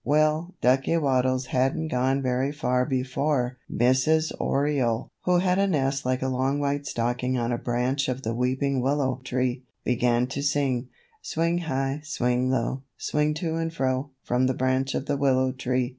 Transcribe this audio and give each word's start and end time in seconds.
Well, 0.03 0.55
Ducky 0.61 0.97
Waddles 0.97 1.45
hadn't 1.45 1.89
gone 1.89 2.23
very 2.23 2.51
far 2.51 2.87
before 2.87 3.59
Mrs. 3.71 4.31
Oriole, 4.39 5.11
who 5.25 5.37
had 5.37 5.59
a 5.59 5.67
nest 5.67 6.07
like 6.07 6.23
a 6.23 6.27
long 6.27 6.57
white 6.59 6.87
stocking 6.87 7.37
on 7.37 7.51
a 7.51 7.59
branch 7.59 8.09
of 8.09 8.23
the 8.23 8.33
weeping 8.33 8.81
willow 8.81 9.21
tree, 9.23 9.61
began 9.83 10.25
to 10.25 10.41
sing: 10.41 10.87
"Swing 11.21 11.59
high, 11.59 12.01
swing 12.03 12.49
low, 12.49 12.81
Swing 12.97 13.35
to 13.35 13.57
and 13.57 13.71
fro 13.71 14.09
From 14.23 14.47
the 14.47 14.55
branch 14.55 14.95
of 14.95 15.05
the 15.05 15.17
willow 15.17 15.51
tree. 15.51 15.89